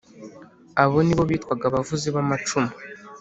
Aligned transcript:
abo 0.81 0.97
nibo 1.03 1.23
bitwaga 1.29 1.63
abavuzi 1.67 2.07
b’amacumu. 2.15 2.71